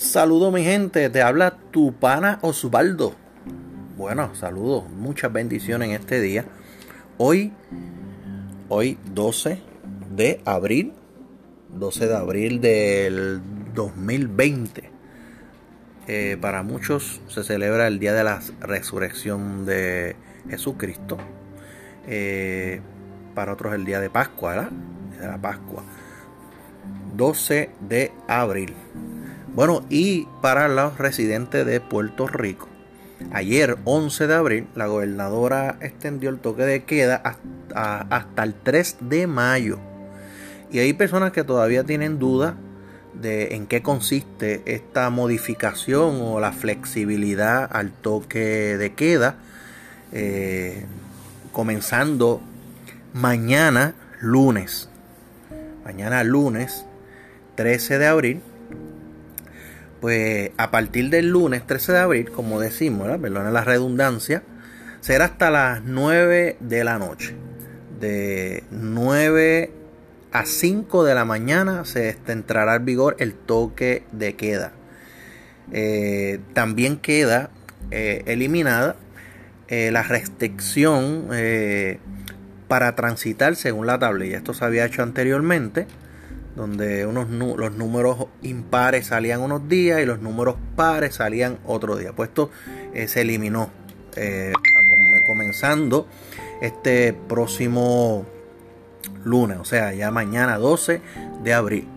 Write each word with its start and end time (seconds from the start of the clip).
Saludo 0.00 0.50
mi 0.50 0.64
gente, 0.64 1.10
te 1.10 1.20
habla 1.20 1.58
tu 1.70 1.92
pana 1.92 2.38
Osvaldo. 2.40 3.14
Bueno, 3.98 4.34
saludos, 4.34 4.88
muchas 4.88 5.30
bendiciones 5.30 5.90
en 5.90 5.94
este 5.94 6.22
día. 6.22 6.46
Hoy, 7.18 7.52
hoy 8.70 8.96
12 9.12 9.60
de 10.16 10.40
abril, 10.46 10.94
12 11.74 12.08
de 12.08 12.16
abril 12.16 12.62
del 12.62 13.42
2020. 13.74 14.90
Eh, 16.08 16.38
para 16.40 16.62
muchos 16.62 17.20
se 17.28 17.44
celebra 17.44 17.86
el 17.86 17.98
día 17.98 18.14
de 18.14 18.24
la 18.24 18.40
resurrección 18.60 19.66
de 19.66 20.16
Jesucristo. 20.48 21.18
Eh, 22.06 22.80
para 23.34 23.52
otros 23.52 23.74
el 23.74 23.84
día 23.84 24.00
de 24.00 24.08
Pascua, 24.08 24.52
¿verdad? 24.52 24.70
De 25.20 25.26
la 25.26 25.36
Pascua. 25.36 25.84
12 27.16 27.68
de 27.86 28.12
abril. 28.26 28.74
Bueno, 29.52 29.84
y 29.90 30.28
para 30.40 30.68
los 30.68 30.96
residentes 30.98 31.66
de 31.66 31.80
Puerto 31.80 32.28
Rico, 32.28 32.68
ayer 33.32 33.78
11 33.84 34.28
de 34.28 34.34
abril, 34.34 34.66
la 34.76 34.86
gobernadora 34.86 35.76
extendió 35.80 36.30
el 36.30 36.38
toque 36.38 36.62
de 36.62 36.84
queda 36.84 37.16
hasta, 37.74 38.42
el 38.44 38.54
3 38.54 38.98
de 39.00 39.26
mayo. 39.26 39.80
Y 40.70 40.78
hay 40.78 40.92
personas 40.92 41.32
que 41.32 41.42
todavía 41.42 41.82
tienen 41.82 42.20
duda 42.20 42.54
de 43.12 43.56
en 43.56 43.66
qué 43.66 43.82
consiste 43.82 44.62
esta 44.66 45.10
modificación 45.10 46.20
o 46.22 46.38
la 46.38 46.52
flexibilidad 46.52 47.68
al 47.72 47.90
toque 47.90 48.76
de 48.78 48.94
queda, 48.94 49.34
eh, 50.12 50.86
comenzando 51.50 52.40
mañana 53.14 53.94
lunes. 54.20 54.88
Mañana 55.84 56.22
lunes 56.22 56.84
13 57.56 57.98
de 57.98 58.06
abril 58.06 58.42
pues 60.00 60.50
a 60.56 60.70
partir 60.70 61.10
del 61.10 61.28
lunes 61.28 61.66
13 61.66 61.92
de 61.92 61.98
abril, 61.98 62.30
como 62.30 62.60
decimos, 62.60 63.06
¿verdad? 63.20 63.52
la 63.52 63.64
redundancia, 63.64 64.42
será 65.00 65.26
hasta 65.26 65.50
las 65.50 65.82
9 65.84 66.56
de 66.60 66.84
la 66.84 66.98
noche. 66.98 67.34
De 68.00 68.64
9 68.70 69.72
a 70.32 70.46
5 70.46 71.04
de 71.04 71.14
la 71.14 71.24
mañana 71.24 71.84
se 71.84 72.16
entrará 72.28 72.76
en 72.76 72.84
vigor 72.84 73.16
el 73.18 73.34
toque 73.34 74.04
de 74.12 74.36
queda. 74.36 74.72
Eh, 75.72 76.40
también 76.52 76.96
queda 76.96 77.50
eh, 77.90 78.22
eliminada 78.26 78.96
eh, 79.68 79.90
la 79.92 80.02
restricción 80.02 81.28
para 82.68 82.94
transitar 82.94 83.56
según 83.56 83.86
la 83.86 83.98
tablilla. 83.98 84.38
Esto 84.38 84.54
se 84.54 84.64
había 84.64 84.86
hecho 84.86 85.02
anteriormente 85.02 85.86
donde 86.60 87.06
unos, 87.06 87.30
los 87.30 87.74
números 87.74 88.26
impares 88.42 89.06
salían 89.06 89.40
unos 89.40 89.66
días 89.66 90.02
y 90.02 90.04
los 90.04 90.20
números 90.20 90.56
pares 90.76 91.14
salían 91.14 91.58
otro 91.64 91.96
día. 91.96 92.12
Pues 92.12 92.28
esto 92.28 92.50
eh, 92.92 93.08
se 93.08 93.22
eliminó 93.22 93.70
eh, 94.14 94.52
comenzando 95.26 96.06
este 96.60 97.14
próximo 97.14 98.26
lunes, 99.24 99.58
o 99.58 99.64
sea, 99.64 99.94
ya 99.94 100.10
mañana 100.10 100.58
12 100.58 101.00
de 101.42 101.54
abril. 101.54 101.88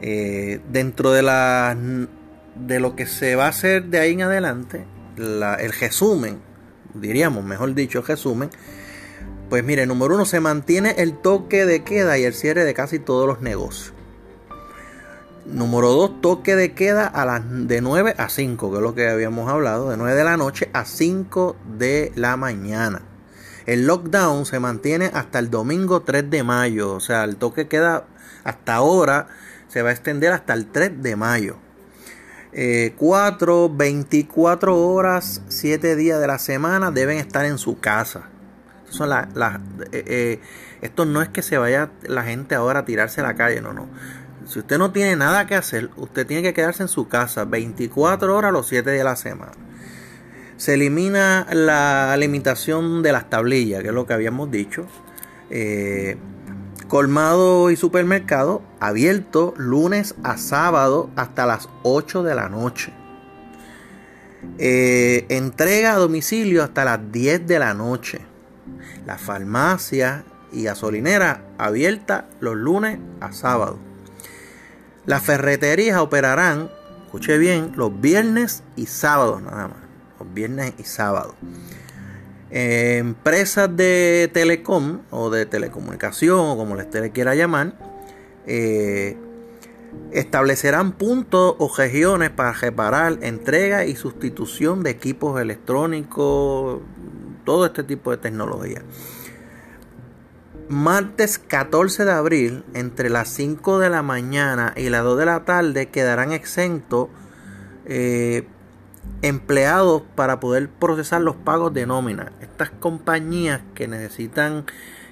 Eh, 0.00 0.58
dentro 0.68 1.12
de 1.12 1.22
la 1.22 1.76
de 2.56 2.80
lo 2.80 2.96
que 2.96 3.06
se 3.06 3.36
va 3.36 3.46
a 3.46 3.48
hacer 3.50 3.84
de 3.84 4.00
ahí 4.00 4.12
en 4.14 4.22
adelante, 4.22 4.84
el 5.16 5.72
resumen, 5.78 6.40
diríamos, 6.94 7.44
mejor 7.44 7.72
dicho, 7.74 8.00
el 8.00 8.06
resumen, 8.06 8.50
pues 9.52 9.64
mire, 9.64 9.84
número 9.84 10.14
uno, 10.14 10.24
se 10.24 10.40
mantiene 10.40 10.94
el 10.96 11.12
toque 11.12 11.66
de 11.66 11.84
queda 11.84 12.16
y 12.16 12.24
el 12.24 12.32
cierre 12.32 12.64
de 12.64 12.72
casi 12.72 12.98
todos 12.98 13.26
los 13.26 13.42
negocios. 13.42 13.92
Número 15.44 15.90
dos, 15.90 16.22
toque 16.22 16.56
de 16.56 16.72
queda 16.72 17.06
a 17.06 17.26
las 17.26 17.42
de 17.68 17.82
9 17.82 18.14
a 18.16 18.30
5, 18.30 18.70
que 18.70 18.76
es 18.78 18.82
lo 18.82 18.94
que 18.94 19.10
habíamos 19.10 19.50
hablado, 19.50 19.90
de 19.90 19.98
9 19.98 20.16
de 20.16 20.24
la 20.24 20.38
noche 20.38 20.70
a 20.72 20.86
5 20.86 21.54
de 21.76 22.12
la 22.14 22.38
mañana. 22.38 23.02
El 23.66 23.86
lockdown 23.86 24.46
se 24.46 24.58
mantiene 24.58 25.10
hasta 25.12 25.38
el 25.38 25.50
domingo 25.50 26.00
3 26.00 26.30
de 26.30 26.42
mayo, 26.42 26.94
o 26.94 27.00
sea, 27.00 27.24
el 27.24 27.36
toque 27.36 27.68
queda 27.68 28.06
hasta 28.44 28.76
ahora, 28.76 29.26
se 29.68 29.82
va 29.82 29.90
a 29.90 29.92
extender 29.92 30.32
hasta 30.32 30.54
el 30.54 30.64
3 30.64 31.02
de 31.02 31.14
mayo. 31.14 31.56
4, 32.96 33.66
eh, 33.66 33.70
24 33.70 34.88
horas, 34.88 35.42
7 35.48 35.94
días 35.94 36.18
de 36.18 36.26
la 36.26 36.38
semana 36.38 36.90
deben 36.90 37.18
estar 37.18 37.44
en 37.44 37.58
su 37.58 37.78
casa 37.78 38.31
son 38.92 39.08
las, 39.08 39.26
eh, 39.90 40.04
eh, 40.06 40.40
esto 40.82 41.04
no 41.04 41.22
es 41.22 41.28
que 41.28 41.42
se 41.42 41.58
vaya 41.58 41.90
la 42.02 42.22
gente 42.22 42.54
ahora 42.54 42.80
a 42.80 42.84
tirarse 42.84 43.20
a 43.20 43.24
la 43.24 43.34
calle, 43.34 43.60
no, 43.60 43.72
no. 43.72 43.88
Si 44.46 44.58
usted 44.58 44.76
no 44.76 44.92
tiene 44.92 45.16
nada 45.16 45.46
que 45.46 45.54
hacer, 45.54 45.90
usted 45.96 46.26
tiene 46.26 46.42
que 46.42 46.52
quedarse 46.52 46.82
en 46.82 46.88
su 46.88 47.08
casa 47.08 47.44
24 47.44 48.36
horas 48.36 48.52
los 48.52 48.66
7 48.66 48.90
días 48.90 49.00
de 49.00 49.04
la 49.04 49.16
semana. 49.16 49.52
Se 50.56 50.74
elimina 50.74 51.46
la 51.52 52.14
limitación 52.18 53.02
de 53.02 53.12
las 53.12 53.30
tablillas, 53.30 53.82
que 53.82 53.88
es 53.88 53.94
lo 53.94 54.06
que 54.06 54.12
habíamos 54.12 54.50
dicho. 54.50 54.86
Eh, 55.50 56.16
colmado 56.88 57.70
y 57.70 57.76
supermercado 57.76 58.62
abierto 58.78 59.54
lunes 59.56 60.14
a 60.22 60.36
sábado 60.36 61.08
hasta 61.16 61.46
las 61.46 61.68
8 61.82 62.22
de 62.22 62.34
la 62.34 62.48
noche. 62.48 62.92
entrega 64.58 65.94
a 65.94 65.96
domicilio 65.96 66.62
hasta 66.62 66.84
las 66.84 67.10
10 67.10 67.46
de 67.46 67.58
la 67.58 67.74
noche. 67.74 68.31
La 69.06 69.18
farmacia 69.18 70.24
y 70.52 70.64
gasolinera 70.64 71.44
abierta 71.58 72.26
los 72.40 72.56
lunes 72.56 72.98
a 73.20 73.32
sábado. 73.32 73.78
Las 75.06 75.22
ferreterías 75.22 75.98
operarán, 75.98 76.70
escuche 77.04 77.38
bien, 77.38 77.72
los 77.74 78.00
viernes 78.00 78.62
y 78.76 78.86
sábados 78.86 79.42
nada 79.42 79.68
más. 79.68 79.78
Los 80.20 80.32
viernes 80.32 80.74
y 80.78 80.84
sábados. 80.84 81.34
empresas 82.50 83.74
de 83.74 84.30
telecom 84.32 85.00
o 85.10 85.30
de 85.30 85.46
telecomunicación 85.46 86.38
o 86.38 86.56
como 86.56 86.76
les 86.76 86.86
quiera 87.10 87.34
llamar, 87.34 87.72
eh, 88.46 89.16
establecerán 90.12 90.92
puntos 90.92 91.56
o 91.58 91.72
regiones 91.74 92.30
para 92.30 92.52
reparar, 92.52 93.18
entrega 93.22 93.84
y 93.84 93.96
sustitución 93.96 94.82
de 94.82 94.90
equipos 94.90 95.40
electrónicos, 95.40 96.80
todo 97.44 97.66
este 97.66 97.82
tipo 97.84 98.10
de 98.10 98.16
tecnología. 98.16 98.82
Martes 100.68 101.38
14 101.38 102.04
de 102.04 102.12
abril, 102.12 102.64
entre 102.74 103.10
las 103.10 103.28
5 103.28 103.78
de 103.78 103.90
la 103.90 104.02
mañana 104.02 104.72
y 104.76 104.88
las 104.88 105.04
2 105.04 105.18
de 105.18 105.26
la 105.26 105.44
tarde, 105.44 105.90
quedarán 105.90 106.32
exentos 106.32 107.08
eh, 107.84 108.46
empleados 109.22 110.02
para 110.14 110.40
poder 110.40 110.68
procesar 110.68 111.20
los 111.20 111.36
pagos 111.36 111.74
de 111.74 111.86
nómina. 111.86 112.32
Estas 112.40 112.70
compañías 112.70 113.60
que 113.74 113.88
necesitan 113.88 114.64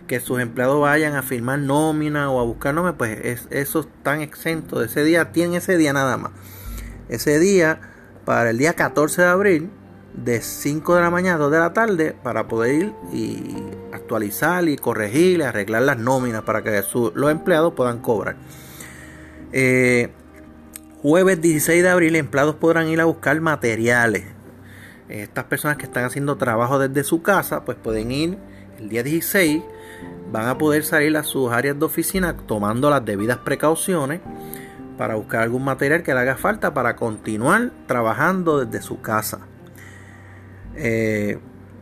que 0.06 0.20
sus 0.20 0.40
empleados 0.40 0.80
vayan 0.80 1.14
a 1.14 1.22
firmar 1.22 1.58
nómina 1.58 2.30
o 2.30 2.40
a 2.40 2.44
buscar 2.44 2.74
nómina, 2.74 2.96
pues 2.96 3.18
es, 3.22 3.46
esos 3.50 3.86
están 3.86 4.22
exentos 4.22 4.80
de 4.80 4.86
ese 4.86 5.04
día, 5.04 5.32
tienen 5.32 5.56
ese 5.56 5.76
día 5.76 5.92
nada 5.92 6.16
más. 6.16 6.32
Ese 7.08 7.38
día, 7.38 7.80
para 8.24 8.50
el 8.50 8.58
día 8.58 8.74
14 8.74 9.22
de 9.22 9.28
abril, 9.28 9.70
de 10.14 10.40
5 10.40 10.96
de 10.96 11.00
la 11.00 11.10
mañana 11.10 11.36
a 11.36 11.38
2 11.38 11.52
de 11.52 11.58
la 11.58 11.72
tarde 11.72 12.16
para 12.22 12.48
poder 12.48 12.74
ir 12.74 12.94
y 13.12 13.56
actualizar 13.92 14.68
y 14.68 14.76
corregir 14.76 15.40
y 15.40 15.42
arreglar 15.42 15.82
las 15.82 15.98
nóminas 15.98 16.42
para 16.42 16.62
que 16.62 16.82
los 17.14 17.30
empleados 17.30 17.74
puedan 17.74 18.00
cobrar. 18.00 18.36
Eh, 19.52 20.10
jueves 21.02 21.40
16 21.40 21.82
de 21.82 21.88
abril, 21.88 22.16
empleados 22.16 22.56
podrán 22.56 22.88
ir 22.88 23.00
a 23.00 23.04
buscar 23.04 23.40
materiales. 23.40 24.24
Estas 25.08 25.44
personas 25.44 25.76
que 25.76 25.86
están 25.86 26.04
haciendo 26.04 26.36
trabajo 26.36 26.78
desde 26.78 27.02
su 27.02 27.22
casa, 27.22 27.64
pues 27.64 27.76
pueden 27.76 28.12
ir 28.12 28.38
el 28.78 28.88
día 28.88 29.02
16, 29.02 29.62
van 30.30 30.46
a 30.46 30.58
poder 30.58 30.84
salir 30.84 31.16
a 31.16 31.24
sus 31.24 31.50
áreas 31.50 31.78
de 31.78 31.84
oficina 31.84 32.36
tomando 32.36 32.90
las 32.90 33.04
debidas 33.04 33.38
precauciones 33.38 34.20
para 34.96 35.16
buscar 35.16 35.42
algún 35.42 35.64
material 35.64 36.02
que 36.02 36.14
le 36.14 36.20
haga 36.20 36.36
falta 36.36 36.74
para 36.74 36.94
continuar 36.94 37.70
trabajando 37.86 38.64
desde 38.64 38.82
su 38.82 39.00
casa 39.00 39.49
eh, 40.76 41.38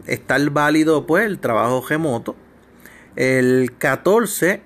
estar 0.06 0.50
válido 0.50 1.06
pues 1.06 1.26
el 1.26 1.38
trabajo 1.38 1.84
remoto. 1.88 2.36
El 3.16 3.72
14 3.78 4.62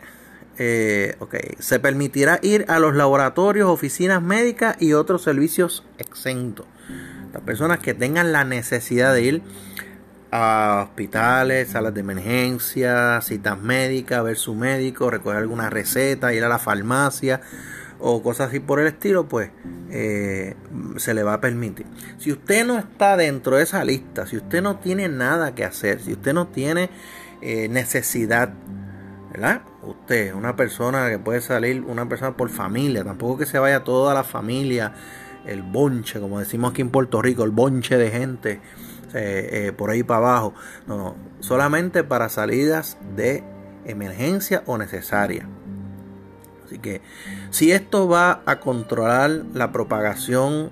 eh, 0.58 1.16
se 1.58 1.80
permitirá 1.80 2.38
ir 2.42 2.66
a 2.69 2.78
los 2.78 2.94
laboratorios, 2.94 3.69
oficinas 3.69 4.22
médicas 4.22 4.76
y 4.80 4.92
otros 4.92 5.22
servicios 5.22 5.84
exentos. 5.98 6.66
Las 7.32 7.42
personas 7.42 7.78
que 7.78 7.94
tengan 7.94 8.32
la 8.32 8.44
necesidad 8.44 9.14
de 9.14 9.22
ir 9.22 9.42
a 10.30 10.86
hospitales, 10.88 11.70
salas 11.70 11.94
de 11.94 12.00
emergencia, 12.00 13.20
citas 13.22 13.58
médicas, 13.58 14.22
ver 14.24 14.36
su 14.36 14.54
médico, 14.54 15.10
recoger 15.10 15.38
alguna 15.38 15.70
receta, 15.70 16.32
ir 16.32 16.44
a 16.44 16.48
la 16.48 16.58
farmacia 16.58 17.40
o 18.02 18.22
cosas 18.22 18.49
así 18.49 18.58
por 18.58 18.81
el 18.81 18.88
estilo, 18.88 19.28
pues 19.28 19.50
eh, 19.90 20.56
se 20.96 21.14
le 21.14 21.22
va 21.22 21.34
a 21.34 21.40
permitir. 21.40 21.87
Si 22.19 22.32
usted 22.32 22.66
no 22.66 22.76
está 22.78 23.16
dentro 23.16 23.56
de 23.56 23.62
esa 23.62 23.84
lista, 23.84 24.26
si 24.26 24.37
usted 24.37 24.60
no 24.60 24.76
tiene 24.76 25.08
nada 25.08 25.54
que 25.54 25.64
hacer, 25.64 26.00
si 26.00 26.12
usted 26.12 26.34
no 26.34 26.49
tiene 26.49 26.90
eh, 27.40 27.69
necesidad, 27.69 28.52
¿verdad? 29.31 29.62
Usted, 29.82 30.34
una 30.34 30.56
persona 30.56 31.08
que 31.10 31.19
puede 31.20 31.40
salir, 31.40 31.82
una 31.82 32.08
persona 32.08 32.37
por 32.37 32.50
familia, 32.50 33.04
tampoco 33.04 33.38
que 33.38 33.46
se 33.46 33.58
vaya 33.58 33.84
toda 33.84 34.14
la 34.14 34.25
familia 34.25 34.93
el 35.46 35.62
bonche, 35.62 36.20
como 36.20 36.38
decimos 36.38 36.72
aquí 36.72 36.82
en 36.82 36.90
Puerto 36.90 37.22
Rico, 37.22 37.44
el 37.44 37.50
bonche 37.50 37.96
de 37.96 38.10
gente 38.10 38.60
eh, 39.14 39.72
por 39.76 39.90
ahí 39.90 40.02
para 40.02 40.19
abajo. 40.19 40.55
No, 40.87 40.96
no, 40.96 41.16
solamente 41.40 42.02
para 42.02 42.28
salidas 42.28 42.96
de 43.16 43.44
emergencia 43.84 44.62
o 44.66 44.76
necesaria. 44.76 45.48
Así 46.72 46.78
que 46.78 47.02
si 47.50 47.70
esto 47.70 48.08
va 48.08 48.40
a 48.46 48.60
controlar 48.60 49.42
la 49.52 49.72
propagación 49.72 50.70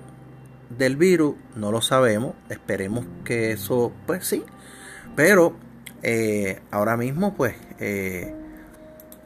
del 0.75 0.95
virus, 0.95 1.35
no 1.55 1.71
lo 1.71 1.83
sabemos. 1.83 2.33
Esperemos 2.49 3.05
que 3.23 3.51
eso, 3.51 3.91
pues 4.07 4.25
sí. 4.25 4.43
Pero 5.15 5.53
eh, 6.01 6.59
ahora 6.71 6.97
mismo, 6.97 7.35
pues, 7.35 7.53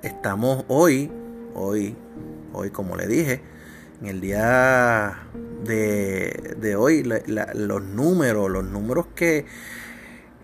estamos 0.01 0.66
hoy, 0.68 1.10
hoy, 1.54 1.95
hoy, 2.51 2.72
como 2.72 2.98
le 2.98 3.07
dije, 3.07 3.42
en 4.01 4.07
el 4.07 4.19
día 4.19 5.30
de, 5.63 6.75
hoy, 6.77 7.04
los 7.04 7.83
números, 7.83 8.51
los 8.51 8.66
números 8.66 9.06
que 9.16 9.45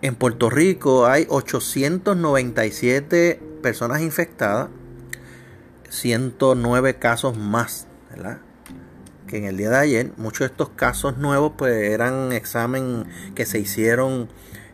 en 0.02 0.16
Puerto 0.16 0.50
Rico 0.50 1.08
hay 1.08 1.28
897 1.30 3.42
personas 3.62 4.02
infectadas, 4.02 4.70
109 5.92 6.96
casos 6.96 7.38
más, 7.38 7.86
¿verdad? 8.10 8.40
Que 9.28 9.38
en 9.38 9.44
el 9.44 9.58
día 9.58 9.70
de 9.70 9.78
ayer, 9.78 10.12
muchos 10.18 10.40
de 10.40 10.46
estos 10.46 10.70
casos 10.70 11.18
nuevos 11.18 11.52
pues 11.58 11.92
eran 11.92 12.32
examen 12.32 13.06
que 13.36 13.46
se 13.46 13.60
hicieron 13.60 14.30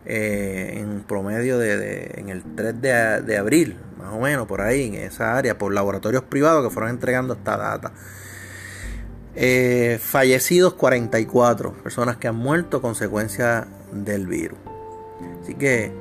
eh, 0.06 0.76
en 0.78 1.02
promedio 1.02 1.58
de, 1.58 2.14
en 2.16 2.30
el 2.30 2.44
3 2.56 2.82
de, 3.26 3.38
abril, 3.38 3.78
más 3.98 4.14
o 4.14 4.20
menos 4.20 4.48
por 4.48 4.62
ahí, 4.62 4.86
en 4.86 4.94
esa 4.94 5.36
área, 5.36 5.58
por 5.58 5.74
laboratorios 5.74 6.24
privados 6.24 6.64
que 6.64 6.70
fueron 6.70 6.92
entregando 6.92 7.34
esta 7.34 7.58
data. 7.58 7.92
Eh, 9.36 10.00
fallecidos 10.02 10.76
44 10.76 11.74
personas 11.84 12.16
que 12.18 12.28
han 12.28 12.36
muerto 12.36 12.78
a 12.78 12.82
consecuencia 12.82 13.68
del 13.92 14.28
virus. 14.28 14.60
Así 15.42 15.56
que 15.56 15.92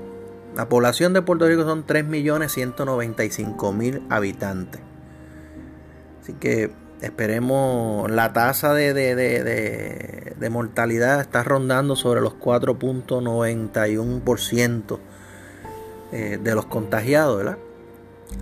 la 0.55 0.69
población 0.69 1.15
de 1.15 1.23
Puerto 1.23 1.49
Rico 1.49 1.65
son 1.65 1.87
3.195.000 1.87 4.03
habitantes. 4.11 4.83
Así 6.27 6.33
que 6.33 6.73
esperemos 7.01 8.11
la 8.11 8.33
tasa 8.33 8.75
de, 8.75 8.93
de, 8.95 10.51
mortalidad 10.51 11.21
está 11.21 11.45
rondando 11.45 11.95
sobre 11.95 12.21
los 12.21 12.35
4.91% 12.35 14.99
eh, 16.11 16.41
de 16.43 16.55
los 16.57 16.67
contagiados, 16.67 17.37
¿verdad? 17.37 17.59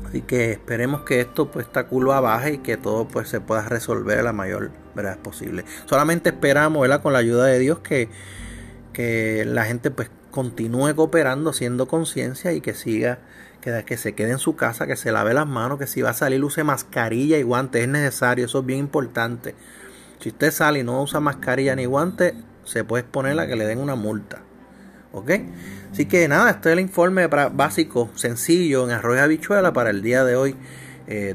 Así 0.09 0.23
que 0.23 0.53
esperemos 0.53 1.03
que 1.03 1.21
esto 1.21 1.51
pues 1.51 1.67
esta 1.67 1.89
curva 1.89 2.21
baje 2.21 2.55
y 2.55 2.59
que 2.59 2.79
todo 2.79 3.07
pues 3.07 3.29
se 3.29 3.43
pueda 3.43 3.69
resolver 3.69 4.21
a 4.21 4.23
la 4.23 4.33
mayor 4.33 4.71
brevedad 4.95 5.19
posible. 5.19 5.67
Solamente 5.85 6.31
esperamos, 6.31 6.81
¿verdad? 6.81 7.03
con 7.03 7.13
la 7.13 7.19
ayuda 7.19 7.45
de 7.45 7.59
Dios 7.59 7.81
que, 7.81 8.09
que 8.95 9.45
la 9.45 9.67
gente 9.67 9.91
pues 9.91 10.11
continúe 10.35 10.97
cooperando, 10.97 11.51
haciendo 11.51 11.87
conciencia 11.87 12.53
y 12.53 12.61
que 12.61 12.75
siga, 12.75 13.21
que, 13.61 13.97
se 13.97 14.15
quede 14.17 14.33
en 14.33 14.41
su 14.41 14.57
casa, 14.57 14.85
que 14.85 14.97
se 14.97 15.13
lave 15.13 15.33
las 15.33 15.47
manos, 15.47 15.79
que 15.79 15.87
si 15.87 16.03
va 16.03 16.11
a 16.11 16.15
salir 16.15 16.43
use 16.43 16.65
mascarilla 16.65 17.39
y 17.39 17.45
guantes, 17.45 17.83
es 17.83 17.89
necesario, 17.89 18.47
eso 18.47 18.59
es 18.59 18.67
bien 18.67 18.81
importante. 18.81 19.55
Si 20.19 20.31
usted 20.31 20.51
sale 20.51 20.81
y 20.81 20.83
no 20.83 21.01
usa 21.01 21.21
mascarilla 21.21 21.77
ni 21.77 21.85
guantes, 21.85 22.35
se 22.65 22.83
puede 22.83 23.03
exponer 23.03 23.39
a 23.39 23.47
que 23.47 23.55
le 23.55 23.65
den 23.65 23.79
una 23.79 23.95
multa. 23.95 24.43
¿Ok? 25.13 25.31
Así 25.93 26.07
que 26.07 26.27
nada, 26.27 26.51
este 26.51 26.71
es 26.71 26.73
el 26.73 26.81
informe 26.81 27.29
básico, 27.29 28.11
sencillo, 28.17 28.83
en 28.83 28.91
arroz 28.91 29.17
y 29.19 29.21
habichuela 29.21 29.73
para 29.73 29.91
el 29.91 30.03
día 30.03 30.25
de 30.25 30.35
hoy, 30.35 30.57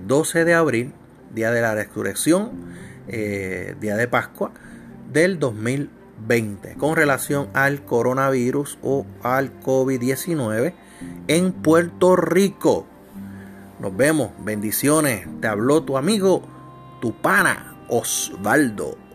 12 0.05 0.41
eh, 0.41 0.43
de 0.43 0.53
abril, 0.55 0.93
día 1.33 1.51
de 1.51 1.61
la 1.61 1.73
resurrección, 1.73 2.51
eh, 3.07 3.77
día 3.79 3.95
de 3.95 4.09
Pascua 4.09 4.51
del 5.09 5.39
2020, 5.39 5.98
con 6.77 6.95
relación 6.95 7.49
al 7.53 7.83
coronavirus 7.83 8.77
o 8.83 9.05
al 9.23 9.59
COVID-19 9.61 10.73
en 11.27 11.51
Puerto 11.51 12.15
Rico. 12.15 12.85
Nos 13.79 13.95
vemos, 13.95 14.31
bendiciones. 14.39 15.27
Te 15.41 15.47
habló 15.47 15.83
tu 15.83 15.97
amigo, 15.97 16.43
tu 17.01 17.13
pana, 17.13 17.77
Osvaldo 17.87 19.08